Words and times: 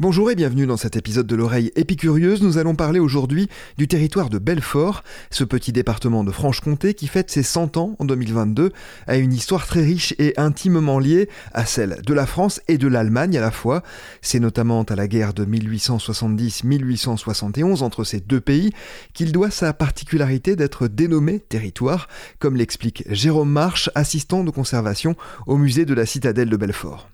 Bonjour 0.00 0.30
et 0.30 0.36
bienvenue 0.36 0.64
dans 0.64 0.76
cet 0.76 0.94
épisode 0.94 1.26
de 1.26 1.34
l'oreille 1.34 1.72
épicurieuse. 1.74 2.40
Nous 2.40 2.56
allons 2.56 2.76
parler 2.76 3.00
aujourd'hui 3.00 3.48
du 3.78 3.88
territoire 3.88 4.30
de 4.30 4.38
Belfort, 4.38 5.02
ce 5.32 5.42
petit 5.42 5.72
département 5.72 6.22
de 6.22 6.30
Franche-Comté 6.30 6.94
qui 6.94 7.08
fête 7.08 7.32
ses 7.32 7.42
100 7.42 7.76
ans 7.78 7.96
en 7.98 8.04
2022, 8.04 8.72
a 9.08 9.16
une 9.16 9.32
histoire 9.32 9.66
très 9.66 9.82
riche 9.82 10.14
et 10.20 10.34
intimement 10.36 11.00
liée 11.00 11.28
à 11.52 11.66
celle 11.66 12.00
de 12.06 12.14
la 12.14 12.26
France 12.26 12.60
et 12.68 12.78
de 12.78 12.86
l'Allemagne 12.86 13.36
à 13.36 13.40
la 13.40 13.50
fois. 13.50 13.82
C'est 14.22 14.38
notamment 14.38 14.84
à 14.84 14.94
la 14.94 15.08
guerre 15.08 15.34
de 15.34 15.44
1870-1871 15.44 17.82
entre 17.82 18.04
ces 18.04 18.20
deux 18.20 18.40
pays 18.40 18.70
qu'il 19.14 19.32
doit 19.32 19.50
sa 19.50 19.72
particularité 19.72 20.54
d'être 20.54 20.86
dénommé 20.86 21.40
territoire, 21.40 22.06
comme 22.38 22.54
l'explique 22.54 23.02
Jérôme 23.10 23.50
Marche, 23.50 23.90
assistant 23.96 24.44
de 24.44 24.52
conservation 24.52 25.16
au 25.48 25.56
musée 25.56 25.86
de 25.86 25.94
la 25.94 26.06
citadelle 26.06 26.50
de 26.50 26.56
Belfort. 26.56 27.08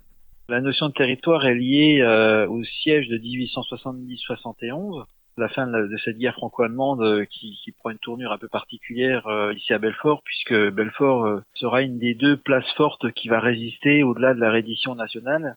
La 0.49 0.61
notion 0.61 0.89
de 0.89 0.93
territoire 0.93 1.47
est 1.47 1.55
liée 1.55 2.01
euh, 2.03 2.47
au 2.47 2.63
siège 2.65 3.09
de 3.09 3.17
1870-71, 3.17 5.05
la 5.39 5.49
fin 5.49 5.67
de, 5.67 5.97
cette 6.05 6.19
guerre 6.19 6.35
franco-allemande 6.35 7.01
euh, 7.01 7.25
qui, 7.25 7.59
prend 7.79 7.89
une 7.89 7.99
tournure 7.99 8.31
un 8.31 8.37
peu 8.37 8.49
particulière 8.49 9.27
euh, 9.27 9.55
ici 9.55 9.73
à 9.73 9.79
Belfort, 9.79 10.23
puisque 10.23 10.55
Belfort 10.71 11.41
sera 11.55 11.81
une 11.81 11.99
des 11.99 12.15
deux 12.15 12.37
places 12.37 12.71
fortes 12.77 13.11
qui 13.13 13.29
va 13.29 13.41
résister 13.41 14.03
au-delà 14.03 14.35
de 14.35 14.41
la 14.41 14.51
reddition 14.51 14.95
nationale. 14.95 15.57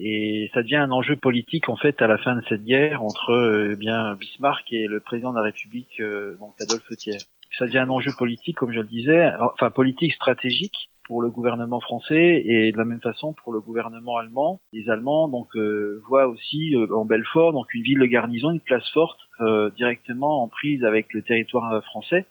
Et 0.00 0.48
ça 0.54 0.62
devient 0.62 0.76
un 0.76 0.92
enjeu 0.92 1.16
politique 1.16 1.68
en 1.68 1.76
fait 1.76 2.00
à 2.00 2.06
la 2.06 2.18
fin 2.18 2.36
de 2.36 2.42
cette 2.48 2.62
guerre 2.62 3.02
entre 3.02 3.72
eh 3.72 3.76
bien 3.76 4.14
Bismarck 4.14 4.72
et 4.72 4.86
le 4.86 5.00
président 5.00 5.32
de 5.32 5.38
la 5.38 5.42
République, 5.42 6.00
donc 6.38 6.54
Adolphe 6.60 6.96
Thiers. 6.96 7.18
Ça 7.58 7.66
devient 7.66 7.78
un 7.78 7.90
enjeu 7.90 8.12
politique, 8.16 8.58
comme 8.58 8.70
je 8.70 8.78
le 8.78 8.86
disais, 8.86 9.32
enfin 9.40 9.72
politique 9.72 10.14
stratégique, 10.14 10.88
pour 11.08 11.22
le 11.22 11.30
gouvernement 11.30 11.80
français 11.80 12.42
et 12.44 12.70
de 12.70 12.76
la 12.76 12.84
même 12.84 13.00
façon 13.00 13.32
pour 13.32 13.52
le 13.52 13.60
gouvernement 13.60 14.18
allemand. 14.18 14.60
Les 14.74 14.88
Allemands 14.90 15.26
donc 15.26 15.48
euh, 15.56 16.02
voient 16.06 16.28
aussi 16.28 16.76
euh, 16.76 16.86
en 16.94 17.06
Belfort 17.06 17.54
donc 17.54 17.72
une 17.74 17.82
ville 17.82 17.98
de 17.98 18.04
garnison, 18.04 18.50
une 18.52 18.60
place 18.60 18.88
forte 18.90 19.18
euh, 19.40 19.70
directement 19.70 20.42
en 20.42 20.48
prise 20.48 20.84
avec 20.84 21.12
le 21.14 21.22
territoire 21.22 21.82
français. 21.84 22.26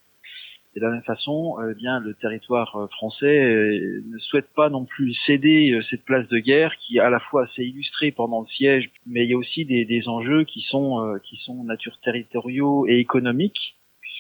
Et 0.76 0.80
de 0.80 0.86
la 0.86 0.92
même 0.92 1.04
façon, 1.04 1.56
bien 1.76 2.00
le 2.00 2.14
territoire 2.14 2.88
français 2.92 3.82
ne 4.06 4.20
souhaite 4.20 4.54
pas 4.56 4.70
non 4.70 4.86
plus 4.86 5.16
céder 5.26 5.80
cette 5.90 6.06
place 6.06 6.28
de 6.28 6.38
guerre 6.38 6.76
qui 6.78 7.00
à 7.00 7.10
la 7.10 7.20
fois 7.20 7.46
assez 7.46 7.64
illustrée 7.64 8.12
pendant 8.12 8.42
le 8.42 8.48
siège, 8.48 8.92
mais 9.08 9.24
il 9.24 9.32
y 9.32 9.34
a 9.34 9.38
aussi 9.38 9.66
des, 9.66 9.86
des 9.86 10.08
enjeux 10.08 10.44
qui 10.44 10.62
sont 10.62 11.18
qui 11.24 11.38
sont 11.38 11.64
nature 11.64 11.98
territoriaux 12.04 12.86
et 12.88 13.00
économiques 13.00 13.76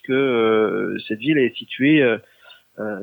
puisque 0.07 1.07
cette 1.07 1.19
ville 1.19 1.37
est 1.37 1.55
située 1.55 2.01
euh, 2.01 2.17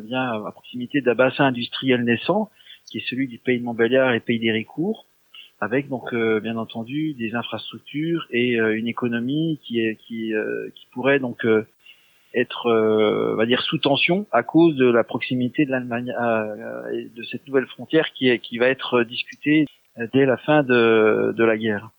bien 0.03 0.44
à 0.44 0.50
proximité 0.53 1.00
d'un 1.00 1.14
bassin 1.14 1.47
industriel 1.47 2.05
naissant, 2.05 2.50
qui 2.91 2.98
est 2.98 3.08
celui 3.08 3.28
du 3.28 3.39
pays 3.39 3.58
de 3.58 3.64
Montbéliard 3.64 4.12
et 4.14 4.20
pays 4.20 4.39
d'Héricourt, 4.39 5.06
avec 5.61 5.89
donc 5.89 6.12
euh, 6.12 6.41
bien 6.41 6.56
entendu 6.56 7.14
des 7.14 7.34
infrastructures 7.34 8.27
et 8.31 8.61
euh, 8.61 8.77
une 8.77 8.89
économie 8.89 9.61
qui 9.62 9.81
est 9.81 9.97
qui 9.97 10.33
qui 10.75 10.86
pourrait 10.92 11.19
donc 11.19 11.47
être 12.34 12.66
on 12.66 13.36
va 13.36 13.47
dire 13.47 13.62
sous 13.62 13.78
tension 13.78 14.27
à 14.33 14.42
cause 14.42 14.77
de 14.77 14.86
la 14.86 15.05
proximité 15.05 15.64
de 15.64 15.70
l'Allemagne 15.70 16.14
et 16.92 17.09
de 17.09 17.22
cette 17.25 17.47
nouvelle 17.47 17.66
frontière 17.66 18.12
qui 18.12 18.28
est 18.28 18.38
qui 18.38 18.59
va 18.59 18.69
être 18.69 19.05
discutée 19.05 19.66
dès 20.12 20.27
la 20.27 20.36
fin 20.36 20.62
de 20.62 21.33
de 21.36 21.44
la 21.44 21.56
guerre. 21.56 21.91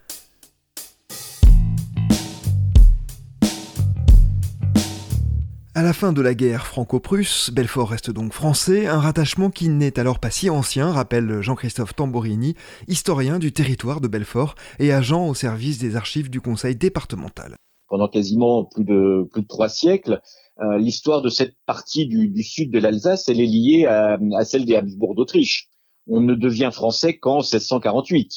À 5.77 5.83
la 5.83 5.91
fin 5.91 6.13
de 6.13 6.21
la 6.21 6.35
guerre 6.35 6.67
franco-prusse, 6.67 7.49
Belfort 7.51 7.89
reste 7.89 8.09
donc 8.09 8.31
français, 8.31 8.87
un 8.87 9.01
rattachement 9.01 9.49
qui 9.49 9.67
n'est 9.67 9.99
alors 9.99 10.19
pas 10.19 10.29
si 10.29 10.49
ancien, 10.49 10.89
rappelle 10.89 11.41
Jean-Christophe 11.41 11.93
Tamborini, 11.93 12.55
historien 12.88 13.39
du 13.39 13.51
territoire 13.51 14.00
de 14.00 14.07
Belfort 14.07 14.55
et 14.79 14.94
agent 14.94 15.27
au 15.27 15.33
service 15.33 15.77
des 15.77 15.97
archives 15.97 16.29
du 16.29 16.39
conseil 16.39 16.77
départemental. 16.77 17.57
Pendant 17.89 18.07
quasiment 18.07 18.63
plus 18.63 18.85
de, 18.85 19.27
plus 19.33 19.41
de 19.41 19.47
trois 19.47 19.67
siècles, 19.67 20.22
euh, 20.61 20.77
l'histoire 20.77 21.22
de 21.22 21.27
cette 21.27 21.57
partie 21.66 22.07
du, 22.07 22.41
sud 22.41 22.71
de 22.71 22.79
l'Alsace, 22.79 23.27
elle 23.27 23.41
est 23.41 23.45
liée 23.45 23.85
à, 23.85 24.17
à 24.38 24.45
celle 24.45 24.63
des 24.63 24.77
Habsbourg 24.77 25.13
d'Autriche. 25.13 25.67
On 26.07 26.21
ne 26.21 26.35
devient 26.35 26.69
français 26.71 27.17
qu'en 27.17 27.39
1648. 27.39 28.31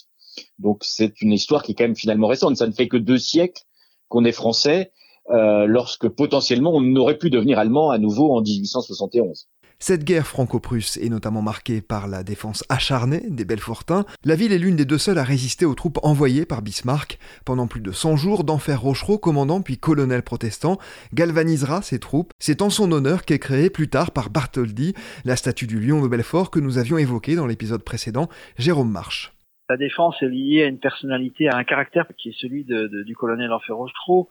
Donc 0.58 0.82
c'est 0.82 1.20
une 1.20 1.32
histoire 1.32 1.62
qui 1.62 1.70
est 1.70 1.74
quand 1.76 1.84
même 1.84 1.94
finalement 1.94 2.26
récente. 2.26 2.56
Ça 2.56 2.66
ne 2.66 2.72
fait 2.72 2.88
que 2.88 2.96
deux 2.96 3.18
siècles 3.18 3.62
qu'on 4.08 4.24
est 4.24 4.32
français 4.32 4.90
euh, 5.30 5.66
lorsque 5.66 6.08
potentiellement 6.08 6.72
on 6.74 6.96
aurait 6.96 7.18
pu 7.18 7.30
devenir 7.30 7.58
allemand 7.58 7.90
à 7.90 7.98
nouveau 7.98 8.36
en 8.36 8.40
1871. 8.40 9.48
Cette 9.80 10.02
guerre 10.02 10.26
franco-prusse 10.26 10.96
est 10.96 11.08
notamment 11.08 11.40
marquée 11.40 11.80
par 11.80 12.08
la 12.08 12.24
défense 12.24 12.64
acharnée 12.68 13.22
des 13.28 13.44
Belfortins. 13.44 14.04
La 14.24 14.34
ville 14.34 14.52
est 14.52 14.58
l'une 14.58 14.74
des 14.74 14.84
deux 14.84 14.98
seules 14.98 15.18
à 15.18 15.22
résister 15.22 15.66
aux 15.66 15.76
troupes 15.76 16.00
envoyées 16.02 16.46
par 16.46 16.62
Bismarck. 16.62 17.20
Pendant 17.44 17.68
plus 17.68 17.80
de 17.80 17.92
100 17.92 18.16
jours, 18.16 18.42
d'Enfer 18.42 18.80
Rochereau, 18.80 19.18
commandant 19.18 19.62
puis 19.62 19.78
colonel 19.78 20.22
protestant, 20.22 20.78
galvanisera 21.14 21.80
ses 21.80 22.00
troupes. 22.00 22.32
C'est 22.40 22.60
en 22.60 22.70
son 22.70 22.90
honneur 22.90 23.24
qu'est 23.24 23.38
créée 23.38 23.70
plus 23.70 23.88
tard 23.88 24.10
par 24.10 24.30
Bartholdi 24.30 24.94
la 25.24 25.36
statue 25.36 25.68
du 25.68 25.78
lion 25.78 26.02
de 26.02 26.08
Belfort 26.08 26.50
que 26.50 26.58
nous 26.58 26.78
avions 26.78 26.98
évoquée 26.98 27.36
dans 27.36 27.46
l'épisode 27.46 27.84
précédent, 27.84 28.28
Jérôme 28.56 28.90
Marche. 28.90 29.32
La 29.68 29.76
défense 29.76 30.16
est 30.22 30.28
liée 30.28 30.64
à 30.64 30.66
une 30.66 30.80
personnalité, 30.80 31.46
à 31.48 31.56
un 31.56 31.64
caractère 31.64 32.06
qui 32.16 32.30
est 32.30 32.36
celui 32.36 32.64
du 32.64 33.14
colonel 33.14 33.52
Enfer 33.52 33.76
Rochereau 33.76 34.28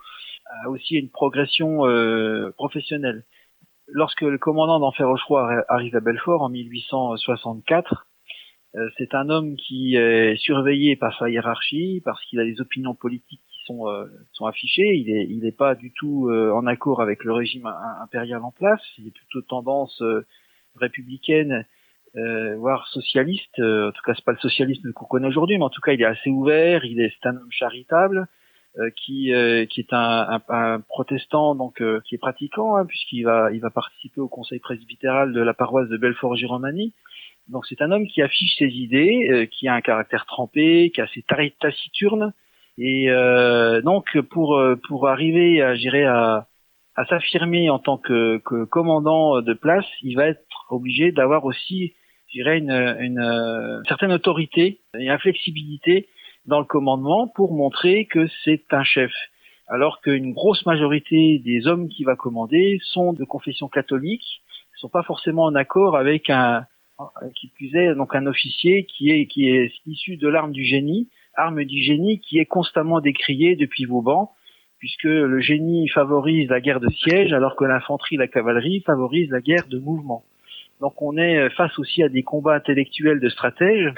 a 0.49 0.69
aussi 0.69 0.95
une 0.95 1.09
progression 1.09 1.85
euh, 1.85 2.51
professionnelle. 2.51 3.23
Lorsque 3.87 4.21
le 4.21 4.37
commandant 4.37 4.79
d'Enfer 4.79 5.07
Rocheroy 5.07 5.63
arrive 5.69 5.95
à 5.95 5.99
Belfort 5.99 6.41
en 6.41 6.49
1864, 6.49 8.07
euh, 8.75 8.89
c'est 8.97 9.15
un 9.15 9.29
homme 9.29 9.55
qui 9.55 9.95
est 9.95 10.35
surveillé 10.37 10.95
par 10.95 11.17
sa 11.17 11.29
hiérarchie 11.29 12.01
parce 12.03 12.23
qu'il 12.25 12.39
a 12.39 12.43
des 12.43 12.59
opinions 12.59 12.95
politiques 12.95 13.41
qui 13.49 13.63
sont, 13.65 13.87
euh, 13.87 14.05
sont 14.33 14.45
affichées. 14.45 14.95
Il 14.95 15.13
n'est 15.13 15.25
il 15.29 15.45
est 15.45 15.55
pas 15.55 15.75
du 15.75 15.91
tout 15.93 16.29
en 16.29 16.65
accord 16.67 17.01
avec 17.01 17.23
le 17.23 17.33
régime 17.33 17.65
impérial 18.01 18.41
en 18.43 18.51
place. 18.51 18.81
Il 18.97 19.07
est 19.07 19.11
plutôt 19.11 19.41
tendance 19.41 20.03
républicaine, 20.75 21.65
voire 22.57 22.87
socialiste. 22.89 23.59
en 23.59 23.91
tout 23.91 24.01
cas, 24.05 24.13
c'est 24.15 24.25
pas 24.25 24.33
le 24.33 24.39
socialisme 24.39 24.91
qu'on 24.91 25.05
connaît 25.05 25.27
aujourd'hui, 25.27 25.57
mais 25.57 25.63
en 25.63 25.69
tout 25.69 25.81
cas, 25.81 25.93
il 25.93 26.01
est 26.01 26.05
assez 26.05 26.29
ouvert. 26.29 26.83
Il 26.83 26.99
est, 26.99 27.13
c'est 27.21 27.29
un 27.29 27.37
homme 27.37 27.51
charitable. 27.51 28.27
Euh, 28.79 28.91
qui 28.95 29.33
euh, 29.33 29.65
qui 29.65 29.79
est 29.79 29.91
un, 29.91 30.39
un, 30.49 30.79
protestant 30.81 31.55
donc 31.55 31.81
euh, 31.81 31.99
qui 32.05 32.13
est 32.13 32.19
pratiquant 32.19 32.75
hein, 32.75 32.85
puisqu'il 32.85 33.23
va 33.23 33.49
il 33.51 33.59
va 33.59 33.71
participer 33.71 34.21
au 34.21 34.27
conseil 34.27 34.59
presbytéral 34.59 35.33
de 35.33 35.41
la 35.41 35.55
paroisse 35.55 35.89
de 35.89 35.97
Belfort-Giromanie. 35.97 36.93
Donc 37.47 37.65
c'est 37.65 37.81
un 37.81 37.91
homme 37.91 38.05
qui 38.05 38.21
affiche 38.21 38.55
ses 38.59 38.67
idées, 38.67 39.49
qui 39.51 39.67
a 39.67 39.73
un 39.73 39.81
caractère 39.81 40.27
trempé, 40.27 40.91
qui 40.93 41.01
a 41.01 41.07
ses 41.07 41.25
taciturnes 41.59 42.33
et 42.77 43.07
donc 43.83 44.19
pour 44.29 44.61
pour 44.87 45.07
arriver 45.07 45.63
à 45.63 45.73
gérer 45.73 46.05
à 46.05 46.47
à 46.95 47.05
s'affirmer 47.05 47.71
en 47.71 47.79
tant 47.79 47.97
que, 47.97 48.39
que, 48.39 48.65
commandant 48.65 49.41
de 49.41 49.53
place, 49.53 49.85
il 50.01 50.15
va 50.15 50.27
être 50.27 50.41
obligé 50.69 51.11
d'avoir 51.11 51.45
aussi, 51.45 51.93
je 52.27 52.39
dirais, 52.39 52.57
une, 52.57 52.71
une, 52.71 53.83
certaine 53.87 54.11
autorité 54.11 54.81
et 54.97 55.07
inflexibilité 55.09 56.09
dans 56.47 56.59
le 56.59 56.65
commandement 56.65 57.27
pour 57.27 57.53
montrer 57.53 58.05
que 58.05 58.27
c'est 58.43 58.63
un 58.71 58.83
chef. 58.83 59.11
Alors 59.67 60.01
qu'une 60.01 60.33
grosse 60.33 60.65
majorité 60.65 61.39
des 61.39 61.67
hommes 61.67 61.89
qui 61.89 62.05
va 62.05 62.15
commander 62.15 62.79
sont 62.83 63.13
de 63.13 63.25
confession 63.25 63.67
catholique, 63.67 64.41
ne 64.75 64.79
sont 64.79 64.89
pas 64.89 65.03
forcément 65.03 65.43
en 65.43 65.55
accord 65.55 65.97
avec 65.97 66.29
un, 66.29 66.65
qui 67.35 67.49
plus 67.49 67.75
est, 67.75 67.95
donc 67.95 68.15
un 68.15 68.25
officier 68.27 68.85
qui 68.85 69.09
est, 69.11 69.27
qui 69.27 69.49
est 69.49 69.73
issu 69.85 70.17
de 70.17 70.27
l'arme 70.27 70.51
du 70.51 70.63
génie, 70.63 71.09
arme 71.35 71.63
du 71.65 71.83
génie 71.83 72.19
qui 72.19 72.39
est 72.39 72.45
constamment 72.45 73.01
décriée 73.01 73.55
depuis 73.55 73.85
Vauban, 73.85 74.31
puisque 74.79 75.03
le 75.03 75.39
génie 75.41 75.89
favorise 75.89 76.49
la 76.49 76.61
guerre 76.61 76.79
de 76.79 76.89
siège, 76.89 77.33
alors 77.33 77.55
que 77.55 77.65
l'infanterie, 77.65 78.15
la 78.15 78.27
cavalerie 78.27 78.81
favorise 78.81 79.29
la 79.31 79.41
guerre 79.41 79.67
de 79.67 79.79
mouvement. 79.79 80.23
Donc 80.79 81.01
on 81.01 81.17
est 81.17 81.49
face 81.51 81.77
aussi 81.79 82.03
à 82.03 82.09
des 82.09 82.23
combats 82.23 82.55
intellectuels 82.55 83.19
de 83.19 83.29
stratèges, 83.29 83.93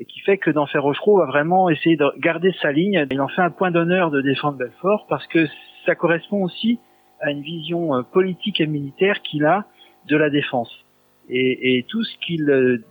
et 0.00 0.06
qui 0.06 0.20
fait 0.20 0.38
que 0.38 0.50
d'Enfer 0.50 0.82
Rochereau 0.82 1.18
va 1.18 1.26
vraiment 1.26 1.68
essayer 1.68 1.96
de 1.96 2.06
garder 2.18 2.52
sa 2.60 2.72
ligne. 2.72 3.06
Il 3.10 3.20
en 3.20 3.28
fait 3.28 3.42
un 3.42 3.50
point 3.50 3.70
d'honneur 3.70 4.10
de 4.10 4.22
défendre 4.22 4.56
Belfort 4.56 5.06
parce 5.08 5.26
que 5.26 5.46
ça 5.84 5.94
correspond 5.94 6.42
aussi 6.42 6.80
à 7.20 7.30
une 7.30 7.42
vision 7.42 7.94
euh, 7.94 8.02
politique 8.02 8.60
et 8.60 8.66
militaire 8.66 9.20
qu'il 9.22 9.44
a 9.44 9.66
de 10.08 10.16
la 10.16 10.30
défense. 10.30 10.72
Et, 11.28 11.76
et 11.76 11.82
tout 11.84 12.02
ce 12.02 12.16
qu'il 12.18 12.50
euh, 12.50 12.82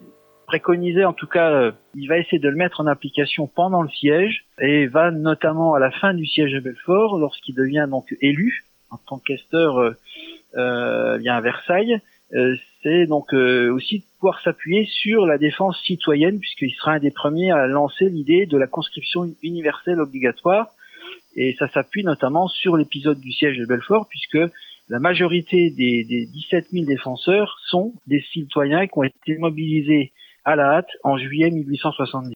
préconisait, 0.45 1.03
en 1.03 1.13
tout 1.13 1.27
cas, 1.27 1.51
euh, 1.51 1.71
il 1.95 2.07
va 2.07 2.19
essayer 2.19 2.37
de 2.39 2.47
le 2.47 2.55
mettre 2.55 2.79
en 2.79 2.85
application 2.85 3.47
pendant 3.47 3.81
le 3.81 3.89
siège 3.89 4.45
et 4.61 4.85
va 4.85 5.09
notamment 5.09 5.73
à 5.73 5.79
la 5.79 5.89
fin 5.89 6.13
du 6.13 6.27
siège 6.27 6.53
de 6.53 6.59
Belfort, 6.59 7.17
lorsqu'il 7.17 7.55
devient 7.55 7.87
donc 7.89 8.15
élu 8.21 8.63
en 8.91 8.97
tant 8.97 9.17
qu'esteur 9.17 9.95
euh, 10.55 11.19
à 11.27 11.41
Versailles, 11.41 11.99
euh, 12.33 12.55
c'est 12.81 13.07
donc 13.07 13.33
euh, 13.33 13.71
aussi 13.71 13.99
de 13.99 14.03
pouvoir 14.19 14.41
s'appuyer 14.41 14.85
sur 14.85 15.25
la 15.25 15.37
défense 15.37 15.77
citoyenne, 15.83 16.39
puisqu'il 16.39 16.71
sera 16.71 16.93
un 16.93 16.99
des 16.99 17.11
premiers 17.11 17.51
à 17.51 17.67
lancer 17.67 18.09
l'idée 18.09 18.45
de 18.45 18.57
la 18.57 18.67
conscription 18.67 19.25
universelle 19.43 19.99
obligatoire. 19.99 20.67
Et 21.35 21.55
ça 21.59 21.67
s'appuie 21.69 22.03
notamment 22.03 22.47
sur 22.47 22.77
l'épisode 22.77 23.19
du 23.19 23.31
siège 23.31 23.57
de 23.57 23.65
Belfort, 23.65 24.07
puisque 24.09 24.39
la 24.87 24.99
majorité 24.99 25.69
des, 25.69 26.03
des 26.03 26.25
17 26.25 26.69
000 26.71 26.85
défenseurs 26.85 27.59
sont 27.67 27.93
des 28.07 28.21
citoyens 28.31 28.87
qui 28.87 28.97
ont 28.97 29.03
été 29.03 29.37
mobilisés 29.37 30.11
à 30.45 30.55
la 30.55 30.77
hâte 30.77 30.89
en 31.03 31.17
juillet 31.17 31.51
1870. 31.51 32.33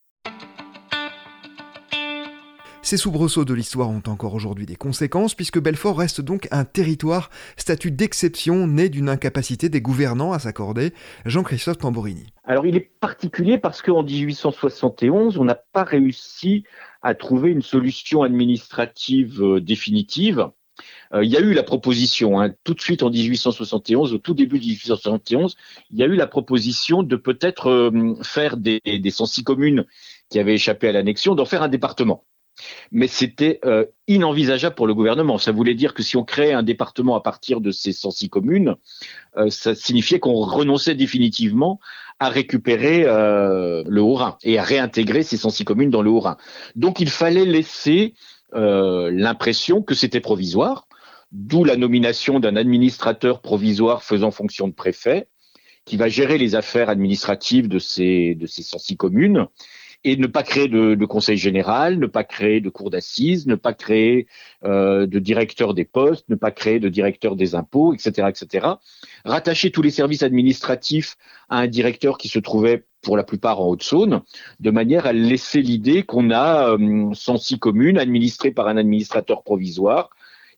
Ces 2.94 2.98
soubresauts 2.98 3.44
de 3.44 3.56
l'histoire 3.56 3.90
ont 3.90 4.04
encore 4.06 4.36
aujourd'hui 4.36 4.68
des 4.68 4.75
conséquences 4.75 5.34
puisque 5.34 5.60
Belfort 5.60 5.98
reste 5.98 6.22
donc 6.22 6.48
un 6.51 6.63
territoire 6.63 7.31
statut 7.57 7.90
d'exception 7.90 8.68
né 8.68 8.88
d'une 8.88 9.10
incapacité 9.10 9.68
des 9.68 9.81
gouvernants 9.81 10.31
à 10.31 10.38
s'accorder. 10.38 10.94
Jean-Christophe 11.25 11.80
Tamborini. 11.80 12.28
Alors 12.44 12.68
il 12.68 12.75
est 12.75 12.92
particulier 13.00 13.57
parce 13.57 13.81
qu'en 13.81 14.04
1871, 14.04 15.40
on 15.40 15.44
n'a 15.44 15.56
pas 15.56 15.84
réussi 15.84 16.66
à 17.01 17.16
trouver 17.16 17.50
une 17.50 17.63
solution 17.63 18.22
administrative 18.22 19.42
euh, 19.42 19.60
définitive. 19.60 20.50
Euh, 21.16 21.25
il 21.25 21.31
y 21.31 21.38
a 21.38 21.39
eu 21.39 21.54
la 21.54 21.63
proposition, 21.63 22.39
hein, 22.39 22.54
tout 22.63 22.75
de 22.75 22.81
suite 22.81 23.01
en 23.01 23.10
1871, 23.10 24.13
au 24.13 24.19
tout 24.19 24.36
début 24.36 24.60
de 24.60 24.66
1871, 24.66 25.56
il 25.89 25.98
y 25.98 26.04
a 26.04 26.06
eu 26.06 26.16
la 26.16 26.28
proposition 26.28 27.01
de 27.01 27.16
peut-être 27.16 27.72
euh, 27.72 28.13
faire 28.22 28.56
des, 28.56 28.81
des 28.86 29.10
sensi 29.10 29.44
communes 29.44 29.84
qui 30.30 30.38
avaient 30.38 30.54
échappé 30.54 30.89
à 30.89 30.92
l'annexion, 30.92 31.34
d'en 31.34 31.46
faire 31.46 31.63
un 31.63 31.69
département. 31.69 32.24
Mais 32.92 33.07
c'était 33.07 33.60
euh, 33.65 33.86
inenvisageable 34.07 34.75
pour 34.75 34.88
le 34.88 34.94
gouvernement. 34.94 35.38
Ça 35.38 35.51
voulait 35.51 35.74
dire 35.74 35.94
que 35.94 36.04
si 36.04 36.18
on 36.18 36.24
créait 36.24 36.54
un 36.54 36.63
département 36.63 37.15
à 37.15 37.21
partir 37.21 37.62
de 37.62 37.71
ces 37.71 37.94
sensi 37.94 38.30
communes, 38.30 38.75
euh, 39.38 39.50
ça 39.50 39.75
signifiait 39.75 40.19
qu'on 40.19 40.36
renonçait 40.36 40.95
définitivement 40.95 41.80
à 42.19 42.30
récupérer 42.30 43.04
euh, 43.06 43.83
le 43.88 44.01
Haut-Rhin 44.01 44.38
et 44.44 44.60
à 44.60 44.63
réintégrer 44.63 45.24
ces 45.24 45.38
sensi 45.38 45.65
communes 45.65 45.89
dans 45.89 46.01
le 46.01 46.10
Haut-Rhin. 46.10 46.38
Donc 46.75 47.00
il 47.00 47.10
fallait 47.10 47.45
laisser 47.45 48.13
l'impression 48.56 49.81
que 49.81 49.95
c'était 49.95 50.19
provisoire, 50.19 50.88
d'où 51.31 51.63
la 51.63 51.75
nomination 51.75 52.39
d'un 52.39 52.56
administrateur 52.56 53.42
provisoire 53.42 54.04
faisant 54.04 54.30
fonction 54.30 54.68
de 54.68 54.74
préfet, 54.74 55.27
qui 55.86 55.98
va 55.98 56.07
gérer 56.07 56.38
les 56.38 56.56
affaires 56.56 56.89
administratives 56.89 57.68
de 57.68 57.80
ces, 57.80 58.36
de 58.36 58.45
ces 58.45 58.63
sensi 58.63 58.95
communes 58.95 59.48
et 60.04 60.18
ne 60.18 60.28
pas 60.28 60.44
créer 60.44 60.68
de, 60.68 61.06
conseil 61.06 61.38
général, 61.38 61.98
ne 61.98 62.08
pas 62.08 62.24
créer 62.24 62.60
de 62.62 62.70
cour 62.70 62.90
d'assises, 62.90 63.48
ne 63.48 63.56
pas 63.56 63.74
créer 63.74 64.28
euh, 64.66 65.06
de 65.06 65.20
directeur 65.20 65.74
des 65.74 65.86
postes, 65.86 66.28
ne 66.30 66.36
pas 66.36 66.52
créer 66.52 66.80
de 66.80 66.90
directeur 66.90 67.36
des 67.36 67.56
impôts, 67.56 67.94
etc., 67.94 68.28
etc. 68.30 68.68
Rattacher 69.26 69.72
tous 69.72 69.82
les 69.82 69.92
services 69.92 70.24
administratifs 70.24 71.16
à 71.50 71.60
un 71.60 71.68
directeur 71.68 72.18
qui 72.18 72.28
se 72.28 72.40
trouvait 72.40 72.86
pour 73.02 73.18
la 73.18 73.24
plupart 73.24 73.62
en 73.62 73.68
Haute-Saône, 73.68 74.22
de 74.60 74.72
manière 74.72 75.06
à 75.06 75.14
laisser 75.14 75.62
l'idée 75.62 76.04
qu'on 76.04 76.32
a 76.32 76.70
euh, 76.70 77.14
106 77.14 77.60
communes 77.60 77.98
administrées 77.98 78.52
par 78.52 78.68
un 78.68 78.78
administrateur 78.78 79.44
provisoire 79.44 80.10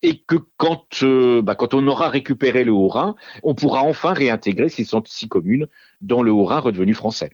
et 0.02 0.20
que 0.28 0.36
quand, 0.58 1.04
euh, 1.04 1.42
bah, 1.42 1.56
quand 1.56 1.74
on 1.74 1.88
aura 1.88 2.10
récupéré 2.10 2.64
le 2.64 2.72
Haut-Rhin, 2.72 3.16
on 3.44 3.56
pourra 3.56 3.82
enfin 3.82 4.14
réintégrer 4.14 4.70
ces 4.70 4.84
106 4.84 5.28
communes 5.28 5.68
dans 6.02 6.22
le 6.22 6.32
Haut-Rhin 6.32 6.60
redevenu 6.60 6.94
français. 6.94 7.32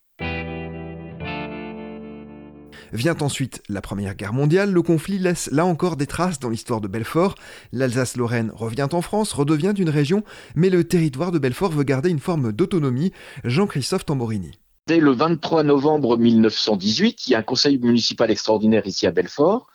Vient 2.93 3.15
ensuite 3.21 3.63
la 3.69 3.81
Première 3.81 4.15
Guerre 4.15 4.33
mondiale, 4.33 4.71
le 4.71 4.81
conflit 4.81 5.17
laisse 5.17 5.49
là 5.51 5.65
encore 5.65 5.95
des 5.95 6.07
traces 6.07 6.39
dans 6.39 6.49
l'histoire 6.49 6.81
de 6.81 6.89
Belfort. 6.89 7.35
L'Alsace-Lorraine 7.71 8.51
revient 8.53 8.87
en 8.91 9.01
France, 9.01 9.31
redevient 9.31 9.73
une 9.77 9.89
région, 9.89 10.23
mais 10.55 10.69
le 10.69 10.83
territoire 10.83 11.31
de 11.31 11.39
Belfort 11.39 11.71
veut 11.71 11.83
garder 11.83 12.09
une 12.09 12.19
forme 12.19 12.51
d'autonomie. 12.51 13.13
Jean-Christophe 13.45 14.05
Tamborini. 14.05 14.51
Dès 14.87 14.99
le 14.99 15.11
23 15.11 15.63
novembre 15.63 16.17
1918, 16.17 17.27
il 17.27 17.31
y 17.31 17.35
a 17.35 17.39
un 17.39 17.43
conseil 17.43 17.77
municipal 17.77 18.29
extraordinaire 18.29 18.85
ici 18.85 19.07
à 19.07 19.11
Belfort 19.11 19.67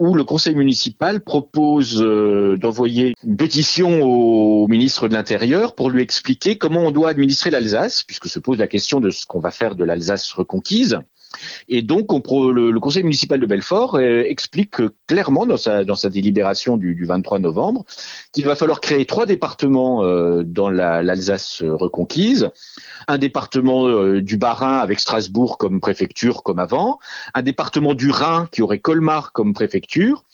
où 0.00 0.14
le 0.14 0.24
conseil 0.24 0.56
municipal 0.56 1.20
propose 1.20 2.02
euh, 2.02 2.56
d'envoyer 2.58 3.14
une 3.22 3.36
pétition 3.36 4.02
au 4.02 4.66
ministre 4.66 5.06
de 5.08 5.14
l'Intérieur 5.14 5.74
pour 5.74 5.88
lui 5.88 6.02
expliquer 6.02 6.58
comment 6.58 6.80
on 6.80 6.90
doit 6.90 7.10
administrer 7.10 7.50
l'Alsace, 7.50 8.02
puisque 8.02 8.26
se 8.26 8.40
pose 8.40 8.58
la 8.58 8.66
question 8.66 9.00
de 9.00 9.10
ce 9.10 9.24
qu'on 9.24 9.38
va 9.38 9.52
faire 9.52 9.76
de 9.76 9.84
l'Alsace 9.84 10.32
reconquise. 10.32 10.98
Et 11.68 11.82
donc, 11.82 12.12
on, 12.12 12.50
le, 12.50 12.78
conseil 12.80 13.02
municipal 13.02 13.40
de 13.40 13.46
Belfort 13.46 13.96
euh, 13.96 14.22
explique 14.26 14.76
clairement 15.06 15.46
dans 15.46 15.56
sa, 15.56 15.84
délibération 16.10 16.76
du, 16.76 16.94
du 16.94 17.04
23 17.04 17.38
novembre 17.38 17.84
qu'il 18.32 18.44
va 18.44 18.56
falloir 18.56 18.80
créer 18.80 19.06
trois 19.06 19.26
départements 19.26 20.04
euh, 20.04 20.42
dans 20.44 20.70
l'Alsace 20.70 21.62
reconquise, 21.62 22.50
un 23.08 23.18
département 23.18 23.86
euh, 23.88 24.20
du 24.20 24.36
Bas-Rhin 24.36 24.78
avec 24.78 25.00
Strasbourg 25.00 25.58
comme 25.58 25.80
préfecture 25.80 26.42
comme 26.42 26.58
avant, 26.58 26.98
un 27.34 27.42
département 27.42 27.94
du 27.94 28.10
Rhin 28.10 28.48
qui 28.50 28.62
aurait 28.62 28.78
Colmar 28.78 29.32
comme 29.32 29.54
préfecture, 29.54 30.24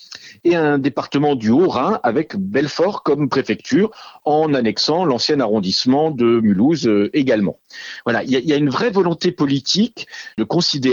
et 0.44 0.56
un 0.56 0.78
département 0.78 1.34
du 1.34 1.50
Haut-Rhin 1.50 2.00
avec 2.02 2.36
Belfort 2.36 3.02
comme 3.02 3.28
préfecture 3.28 3.90
en 4.24 4.54
annexant 4.54 5.04
l'ancien 5.04 5.40
arrondissement 5.40 6.10
de 6.10 6.40
Mulhouse 6.40 6.86
euh, 6.86 7.10
également. 7.12 7.58
Voilà, 8.04 8.22
il 8.24 8.30
y, 8.30 8.52
a 8.52 8.56
une 8.56 8.70
vraie 8.70 8.90
volonté 8.90 9.32
politique 9.32 10.06
de 10.38 10.44
considérer 10.44 10.89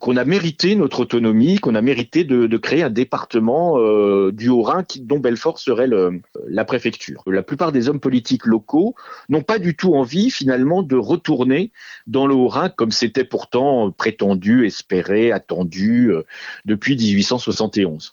qu'on 0.00 0.16
a 0.16 0.24
mérité 0.24 0.74
notre 0.74 1.00
autonomie, 1.00 1.58
qu'on 1.58 1.74
a 1.74 1.82
mérité 1.82 2.24
de, 2.24 2.56
créer 2.56 2.82
un 2.82 2.90
département 2.90 3.78
euh, 3.78 4.32
du 4.32 4.48
Haut-Rhin 4.48 4.84
dont 5.00 5.18
Belfort 5.18 5.58
serait 5.58 5.86
le, 5.86 6.20
la 6.48 6.64
préfecture. 6.64 7.22
La 7.26 7.42
plupart 7.42 7.72
des 7.72 7.88
hommes 7.88 8.00
politiques 8.00 8.46
locaux 8.46 8.94
n'ont 9.28 9.42
pas 9.42 9.58
du 9.58 9.76
tout 9.76 9.94
envie 9.94 10.30
finalement 10.30 10.82
de 10.82 10.96
retourner 10.96 11.72
dans 12.06 12.26
le 12.26 12.34
Haut-Rhin 12.34 12.68
comme 12.70 12.92
c'était 12.92 13.24
pourtant 13.24 13.90
prétendu, 13.90 14.66
espéré, 14.66 15.32
attendu 15.32 16.10
euh, 16.12 16.24
depuis 16.64 16.96
1871. 16.96 18.12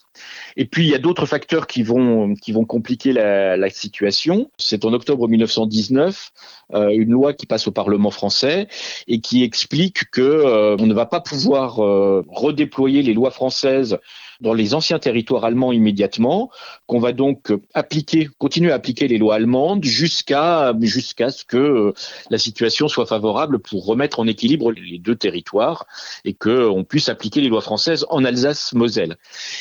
Et 0.56 0.64
puis 0.64 0.84
il 0.84 0.90
y 0.90 0.94
a 0.94 0.98
d'autres 0.98 1.26
facteurs 1.26 1.66
qui 1.66 1.82
vont 1.82 2.34
compliquer 2.66 3.12
la, 3.12 3.56
la 3.56 3.70
situation. 3.70 4.50
C'est 4.58 4.84
en 4.84 4.92
octobre 4.92 5.28
1919 5.28 6.32
euh, 6.74 6.90
une 6.90 7.10
loi 7.10 7.32
qui 7.32 7.46
passe 7.46 7.66
au 7.66 7.72
Parlement 7.72 8.10
français 8.10 8.68
et 9.06 9.20
qui 9.20 9.42
explique 9.42 10.10
que 10.10 10.20
euh, 10.20 10.76
on 10.78 10.86
ne 10.86 10.92
va 10.92 11.06
pas 11.06 11.20
pouvoir 11.20 11.82
euh, 11.82 12.22
redéployer 12.28 13.02
les 13.02 13.14
lois 13.14 13.30
françaises 13.30 13.98
dans 14.40 14.54
les 14.54 14.74
anciens 14.74 14.98
territoires 14.98 15.44
allemands 15.44 15.72
immédiatement, 15.72 16.50
qu'on 16.86 17.00
va 17.00 17.12
donc 17.12 17.52
appliquer, 17.74 18.28
continuer 18.38 18.72
à 18.72 18.76
appliquer 18.76 19.08
les 19.08 19.18
lois 19.18 19.34
allemandes 19.34 19.84
jusqu'à 19.84 20.72
jusqu'à 20.80 21.30
ce 21.30 21.44
que 21.44 21.92
la 22.30 22.38
situation 22.38 22.88
soit 22.88 23.06
favorable 23.06 23.58
pour 23.58 23.84
remettre 23.84 24.20
en 24.20 24.26
équilibre 24.26 24.72
les 24.72 24.98
deux 24.98 25.16
territoires 25.16 25.86
et 26.24 26.34
que 26.34 26.68
on 26.68 26.84
puisse 26.84 27.08
appliquer 27.08 27.40
les 27.40 27.48
lois 27.48 27.60
françaises 27.60 28.06
en 28.10 28.24
Alsace-Moselle. 28.24 29.16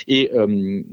Et 0.07 0.31
euh, 0.33 0.83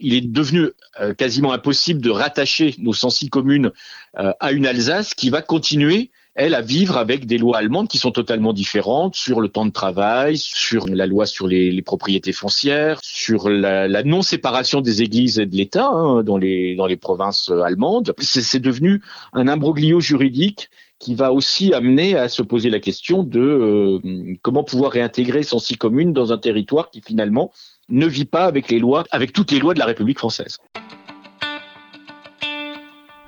il 0.00 0.14
est 0.14 0.20
devenu 0.26 0.70
euh, 1.00 1.14
quasiment 1.14 1.52
impossible 1.52 2.00
de 2.00 2.10
rattacher 2.10 2.74
nos 2.78 2.92
106 2.92 3.28
communes 3.30 3.72
euh, 4.18 4.32
à 4.40 4.52
une 4.52 4.66
Alsace 4.66 5.14
qui 5.14 5.30
va 5.30 5.42
continuer 5.42 6.10
elle, 6.34 6.54
à 6.54 6.60
vivre 6.60 6.96
avec 6.96 7.26
des 7.26 7.38
lois 7.38 7.58
allemandes 7.58 7.88
qui 7.88 7.98
sont 7.98 8.10
totalement 8.10 8.52
différentes 8.52 9.14
sur 9.14 9.40
le 9.40 9.48
temps 9.48 9.66
de 9.66 9.70
travail, 9.70 10.36
sur 10.36 10.88
la 10.88 11.06
loi 11.06 11.26
sur 11.26 11.46
les, 11.46 11.82
propriétés 11.82 12.32
foncières, 12.32 12.98
sur 13.02 13.48
la, 13.48 14.02
non-séparation 14.02 14.80
des 14.80 15.02
églises 15.02 15.38
et 15.38 15.46
de 15.46 15.54
l'État 15.54 15.86
hein, 15.86 16.22
dans, 16.22 16.36
les, 16.36 16.74
dans 16.74 16.86
les 16.86 16.96
provinces 16.96 17.50
allemandes. 17.64 18.12
C'est 18.18 18.60
devenu 18.60 19.00
un 19.32 19.46
imbroglio 19.48 20.00
juridique 20.00 20.70
qui 20.98 21.14
va 21.14 21.32
aussi 21.32 21.74
amener 21.74 22.16
à 22.16 22.28
se 22.28 22.42
poser 22.42 22.70
la 22.70 22.80
question 22.80 23.22
de 23.22 23.40
euh, 23.40 24.36
comment 24.42 24.64
pouvoir 24.64 24.92
réintégrer 24.92 25.42
son 25.42 25.58
six 25.58 25.76
communes 25.76 26.12
dans 26.12 26.32
un 26.32 26.38
territoire 26.38 26.90
qui 26.90 27.00
finalement 27.00 27.52
ne 27.88 28.06
vit 28.06 28.24
pas 28.24 28.46
avec 28.46 28.70
les 28.70 28.78
lois, 28.78 29.04
avec 29.10 29.32
toutes 29.32 29.50
les 29.50 29.58
lois 29.58 29.74
de 29.74 29.78
la 29.78 29.86
République 29.86 30.18
française. 30.18 30.58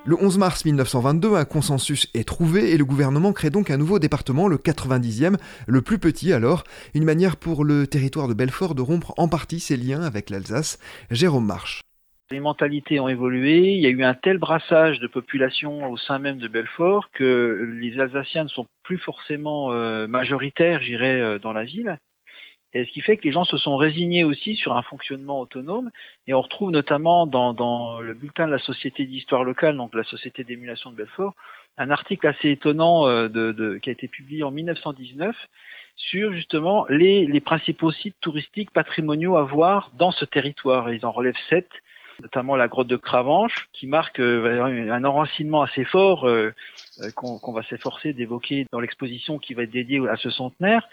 Le 0.08 0.14
11 0.14 0.38
mars 0.38 0.64
1922, 0.64 1.34
un 1.34 1.44
consensus 1.44 2.08
est 2.14 2.28
trouvé 2.28 2.70
et 2.70 2.78
le 2.78 2.84
gouvernement 2.84 3.32
crée 3.32 3.50
donc 3.50 3.72
un 3.72 3.76
nouveau 3.76 3.98
département, 3.98 4.46
le 4.46 4.56
90e, 4.56 5.36
le 5.66 5.82
plus 5.82 5.98
petit 5.98 6.32
alors, 6.32 6.62
une 6.94 7.02
manière 7.02 7.36
pour 7.36 7.64
le 7.64 7.88
territoire 7.88 8.28
de 8.28 8.34
Belfort 8.34 8.76
de 8.76 8.82
rompre 8.82 9.14
en 9.16 9.26
partie 9.26 9.58
ses 9.58 9.76
liens 9.76 10.02
avec 10.02 10.30
l'Alsace. 10.30 10.78
Jérôme 11.10 11.46
Marche. 11.46 11.80
Les 12.30 12.38
mentalités 12.38 13.00
ont 13.00 13.08
évolué, 13.08 13.72
il 13.72 13.80
y 13.80 13.86
a 13.86 13.88
eu 13.88 14.04
un 14.04 14.14
tel 14.14 14.38
brassage 14.38 15.00
de 15.00 15.08
population 15.08 15.90
au 15.90 15.96
sein 15.96 16.20
même 16.20 16.38
de 16.38 16.46
Belfort 16.46 17.10
que 17.12 17.76
les 17.80 17.98
Alsaciens 17.98 18.44
ne 18.44 18.48
sont 18.48 18.66
plus 18.84 18.98
forcément 18.98 19.72
euh, 19.72 20.06
majoritaires, 20.06 20.82
j'irais, 20.82 21.20
euh, 21.20 21.40
dans 21.40 21.52
la 21.52 21.64
ville. 21.64 21.98
Et 22.76 22.84
ce 22.84 22.90
qui 22.90 23.00
fait 23.00 23.16
que 23.16 23.24
les 23.24 23.32
gens 23.32 23.44
se 23.44 23.56
sont 23.56 23.78
résignés 23.78 24.22
aussi 24.22 24.54
sur 24.54 24.76
un 24.76 24.82
fonctionnement 24.82 25.40
autonome. 25.40 25.90
Et 26.26 26.34
on 26.34 26.42
retrouve 26.42 26.70
notamment 26.70 27.26
dans, 27.26 28.00
le 28.00 28.12
bulletin 28.12 28.46
de 28.46 28.52
la 28.52 28.58
Société 28.58 29.06
d'histoire 29.06 29.44
locale, 29.44 29.78
donc 29.78 29.94
la 29.94 30.04
Société 30.04 30.44
d'émulation 30.44 30.90
de 30.90 30.96
Belfort, 30.96 31.34
un 31.78 31.88
article 31.90 32.26
assez 32.26 32.50
étonnant 32.50 33.06
euh, 33.08 33.78
qui 33.78 33.88
a 33.88 33.92
été 33.92 34.08
publié 34.08 34.42
en 34.42 34.50
1919 34.50 35.34
sur 35.96 36.34
justement 36.34 36.84
les, 36.90 37.26
les 37.26 37.40
principaux 37.40 37.92
sites 37.92 38.20
touristiques 38.20 38.70
patrimoniaux 38.72 39.38
à 39.38 39.44
voir 39.44 39.90
dans 39.94 40.10
ce 40.10 40.26
territoire. 40.26 40.92
Ils 40.92 41.06
en 41.06 41.12
relèvent 41.12 41.34
sept 41.48 41.70
notamment 42.22 42.56
la 42.56 42.68
grotte 42.68 42.88
de 42.88 42.96
Cravanche, 42.96 43.68
qui 43.72 43.86
marque 43.86 44.20
euh, 44.20 44.90
un 44.90 45.04
enracinement 45.04 45.62
assez 45.62 45.84
fort 45.84 46.28
euh, 46.28 46.52
euh, 47.00 47.10
qu'on 47.14 47.38
qu 47.38 47.52
va 47.52 47.62
s'efforcer 47.62 48.12
d'évoquer 48.12 48.66
dans 48.72 48.80
l'exposition 48.80 49.38
qui 49.38 49.54
va 49.54 49.64
être 49.64 49.70
dédiée 49.70 50.00
à 50.08 50.16
ce 50.16 50.30
centenaire. 50.30 50.88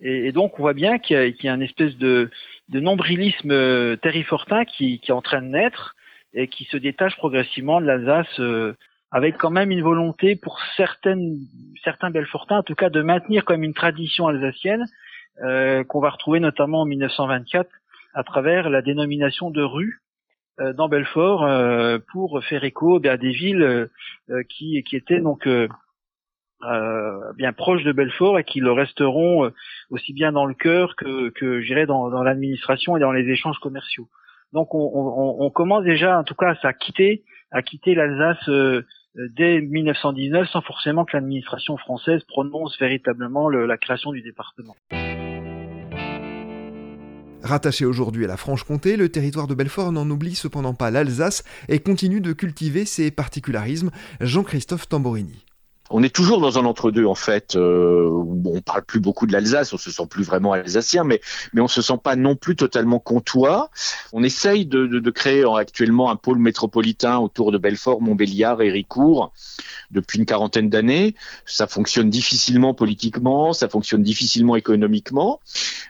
Et, 0.00 0.32
donc 0.32 0.58
on 0.58 0.62
voit 0.62 0.74
bien 0.74 0.98
qu'il 0.98 1.36
y, 1.42 1.48
a 1.48 1.54
une 1.54 1.62
espèce 1.62 1.96
de, 1.96 2.30
nombrilisme 2.68 3.96
terrifortin 3.98 4.64
qui, 4.64 5.00
qui 5.00 5.10
est 5.10 5.14
en 5.14 5.22
train 5.22 5.42
de 5.42 5.48
naître 5.48 5.94
et 6.32 6.48
qui 6.48 6.64
se 6.64 6.76
détache 6.76 7.16
progressivement 7.16 7.80
de 7.80 7.86
l'Alsace 7.86 8.40
avec 9.14 9.36
quand 9.36 9.50
même 9.50 9.70
une 9.70 9.82
volonté 9.82 10.34
pour 10.34 10.60
certaines, 10.76 11.38
certains 11.84 12.10
Belfortins, 12.10 12.58
en 12.58 12.62
tout 12.64 12.74
cas, 12.74 12.90
de 12.90 13.00
maintenir 13.00 13.44
comme 13.44 13.62
une 13.62 13.72
tradition 13.72 14.26
alsacienne 14.26 14.84
euh, 15.42 15.82
qu'on 15.84 16.00
va 16.00 16.10
retrouver 16.10 16.38
notamment 16.38 16.82
en 16.82 16.84
1924 16.84 17.68
à 18.14 18.22
travers 18.22 18.70
la 18.70 18.82
dénomination 18.82 19.50
de 19.50 19.62
rue 19.62 20.00
dans 20.58 20.88
Belfort 20.88 21.48
pour 22.12 22.42
faire 22.44 22.64
écho 22.64 23.00
eh 23.02 23.08
à 23.08 23.16
des 23.16 23.30
villes 23.30 23.90
qui, 24.48 24.82
qui 24.84 24.96
étaient 24.96 25.20
donc 25.20 25.48
bien 27.36 27.52
proches 27.52 27.84
de 27.84 27.92
Belfort 27.92 28.38
et 28.38 28.44
qui 28.44 28.60
le 28.60 28.72
resteront 28.72 29.50
aussi 29.90 30.12
bien 30.12 30.32
dans 30.32 30.46
le 30.46 30.54
cœur 30.54 30.96
que, 30.96 31.30
que 31.30 31.60
j'irais 31.60 31.86
dans, 31.86 32.08
dans 32.10 32.22
l'administration 32.22 32.96
et 32.96 33.00
dans 33.00 33.12
les 33.12 33.28
échanges 33.28 33.58
commerciaux. 33.58 34.08
Donc 34.54 34.74
on, 34.74 34.90
on, 34.94 35.44
on, 35.44 35.50
commence 35.50 35.84
déjà, 35.84 36.18
en 36.18 36.24
tout 36.24 36.36
cas, 36.36 36.54
à 36.62 36.72
quitter, 36.72 37.24
à 37.50 37.60
quitter 37.62 37.96
l'Alsace 37.96 38.48
euh, 38.48 38.86
dès 39.14 39.60
1919 39.60 40.48
sans 40.48 40.60
forcément 40.62 41.04
que 41.04 41.16
l'administration 41.16 41.76
française 41.76 42.22
prononce 42.24 42.78
véritablement 42.78 43.48
la 43.48 43.76
création 43.76 44.12
du 44.12 44.22
département. 44.22 44.74
Rattaché 47.44 47.84
aujourd'hui 47.84 48.24
à 48.24 48.28
la 48.28 48.38
Franche-Comté, 48.38 48.96
le 48.96 49.10
territoire 49.10 49.46
de 49.46 49.54
Belfort 49.54 49.92
n'en 49.92 50.08
oublie 50.08 50.34
cependant 50.34 50.72
pas 50.72 50.90
l'Alsace 50.90 51.44
et 51.68 51.78
continue 51.78 52.22
de 52.22 52.32
cultiver 52.32 52.86
ses 52.86 53.10
particularismes. 53.10 53.90
Jean-Christophe 54.22 54.88
Tamborini 54.88 55.44
on 55.90 56.02
est 56.02 56.14
toujours 56.14 56.40
dans 56.40 56.58
un 56.58 56.64
entre-deux 56.64 57.04
en 57.04 57.14
fait. 57.14 57.56
Euh, 57.56 58.08
on 58.44 58.60
parle 58.60 58.84
plus 58.84 59.00
beaucoup 59.00 59.26
de 59.26 59.32
l'Alsace, 59.32 59.72
on 59.72 59.78
se 59.78 59.90
sent 59.90 60.06
plus 60.08 60.24
vraiment 60.24 60.52
alsacien, 60.52 61.04
mais 61.04 61.20
mais 61.52 61.60
on 61.60 61.68
se 61.68 61.82
sent 61.82 61.98
pas 62.02 62.16
non 62.16 62.36
plus 62.36 62.56
totalement 62.56 62.98
comtois. 62.98 63.70
On 64.12 64.22
essaye 64.22 64.66
de, 64.66 64.86
de, 64.86 64.98
de 64.98 65.10
créer 65.10 65.44
actuellement 65.56 66.10
un 66.10 66.16
pôle 66.16 66.38
métropolitain 66.38 67.18
autour 67.18 67.52
de 67.52 67.58
Belfort, 67.58 68.00
Montbéliard 68.00 68.62
et 68.62 68.70
Ricourt 68.70 69.32
depuis 69.90 70.18
une 70.18 70.26
quarantaine 70.26 70.70
d'années. 70.70 71.14
Ça 71.44 71.66
fonctionne 71.66 72.10
difficilement 72.10 72.74
politiquement, 72.74 73.52
ça 73.52 73.68
fonctionne 73.68 74.02
difficilement 74.02 74.56
économiquement, 74.56 75.40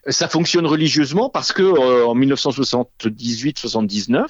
ça 0.08 0.28
fonctionne 0.28 0.66
religieusement 0.66 1.30
parce 1.30 1.52
que 1.52 1.62
euh, 1.62 2.06
en 2.06 2.16
1978-79 2.16 4.26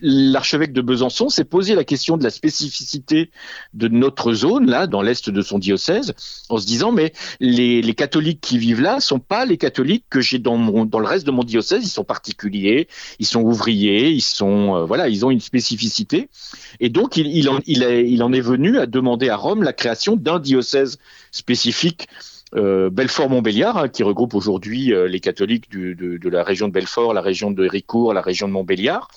l'archevêque 0.00 0.72
de 0.72 0.80
Besançon 0.80 1.28
s'est 1.28 1.44
posé 1.44 1.74
la 1.74 1.84
question 1.84 2.16
de 2.16 2.22
la 2.22 2.30
spécificité 2.30 3.30
de 3.74 3.88
notre 3.88 4.32
zone, 4.32 4.70
là, 4.70 4.86
dans 4.86 5.02
l'est 5.02 5.28
de 5.28 5.42
son 5.42 5.58
diocèse, 5.58 6.14
en 6.48 6.58
se 6.58 6.66
disant, 6.66 6.92
mais 6.92 7.12
les, 7.40 7.94
catholiques 7.94 8.40
qui 8.40 8.58
vivent 8.58 8.82
là 8.82 9.00
sont 9.00 9.18
pas 9.18 9.44
les 9.44 9.56
catholiques 9.56 10.04
que 10.10 10.20
j'ai 10.20 10.38
dans, 10.38 10.56
mon, 10.56 10.84
dans 10.84 10.98
le 10.98 11.06
reste 11.06 11.26
de 11.26 11.30
mon 11.30 11.42
diocèse, 11.42 11.84
ils 11.84 11.90
sont 11.90 12.04
particuliers, 12.04 12.88
ils 13.18 13.26
sont 13.26 13.40
ouvriers, 13.40 14.10
ils 14.10 14.20
sont, 14.20 14.76
euh, 14.76 14.84
voilà, 14.84 15.08
ils 15.08 15.24
ont 15.24 15.30
une 15.30 15.40
spécificité. 15.40 16.28
Et 16.78 16.88
donc, 16.88 17.16
il, 17.16 17.48
en, 17.48 17.58
il, 17.66 18.22
en 18.22 18.32
est 18.32 18.40
venu 18.40 18.78
à 18.78 18.86
demander 18.86 19.28
à 19.30 19.36
Rome 19.36 19.62
la 19.62 19.72
création 19.72 20.14
d'un 20.16 20.38
diocèse 20.38 20.98
spécifique 21.32 22.06
euh, 22.54 22.90
Belfort-Montbéliard, 22.90 23.76
hein, 23.78 23.88
qui 23.88 24.04
regroupe 24.04 24.34
aujourd'hui 24.34 24.92
euh, 24.92 25.08
les 25.08 25.18
catholiques 25.18 25.68
du, 25.68 25.96
de, 25.96 26.16
de, 26.16 26.28
la 26.28 26.44
région 26.44 26.68
de 26.68 26.72
Belfort, 26.72 27.12
la 27.12 27.20
région 27.20 27.50
de 27.50 27.66
Ricourt, 27.66 28.14
la 28.14 28.20
région 28.20 28.46
de 28.46 28.52
Montbéliard 28.52 29.08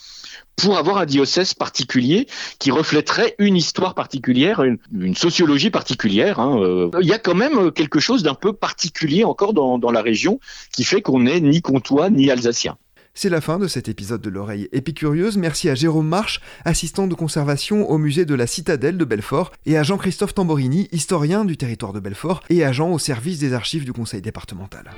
pour 0.55 0.77
avoir 0.77 0.97
un 0.97 1.05
diocèse 1.05 1.53
particulier 1.53 2.27
qui 2.59 2.71
reflèterait 2.71 3.35
une 3.39 3.55
histoire 3.55 3.95
particulière, 3.95 4.61
une, 4.63 5.15
sociologie 5.15 5.69
particulière. 5.69 6.39
Hein, 6.39 6.59
euh. 6.61 6.89
Il 7.01 7.07
y 7.07 7.13
a 7.13 7.19
quand 7.19 7.35
même 7.35 7.71
quelque 7.71 7.99
chose 7.99 8.23
d'un 8.23 8.35
peu 8.35 8.53
particulier 8.53 9.23
encore 9.23 9.53
dans, 9.53 9.91
la 9.91 10.01
région 10.01 10.39
qui 10.71 10.83
fait 10.83 11.01
qu'on 11.01 11.21
n'est 11.21 11.39
ni 11.39 11.61
comtois 11.61 12.09
ni 12.09 12.29
alsacien. 12.29 12.77
C'est 13.15 13.29
la 13.29 13.41
fin 13.41 13.57
de 13.57 13.67
cet 13.67 13.89
épisode 13.89 14.21
de 14.21 14.29
l'oreille 14.29 14.69
épicurieuse. 14.71 15.35
Merci 15.37 15.67
à 15.69 15.75
Jérôme 15.75 16.07
Marche, 16.07 16.41
assistant 16.63 17.07
de 17.07 17.15
conservation 17.15 17.89
au 17.89 17.97
musée 17.97 18.25
de 18.25 18.35
la 18.35 18.47
Citadelle 18.47 18.97
de 18.97 19.05
Belfort, 19.05 19.51
et 19.65 19.77
à 19.77 19.83
Jean-Christophe 19.83 20.35
Tamborini, 20.35 20.87
historien 20.91 21.43
du 21.43 21.57
territoire 21.57 21.91
de 21.91 21.99
Belfort 21.99 22.41
et 22.49 22.63
agent 22.63 22.89
au 22.89 22.99
service 22.99 23.39
des 23.39 23.53
archives 23.53 23.83
du 23.83 23.93
conseil 23.93 24.21
départemental. 24.21 24.91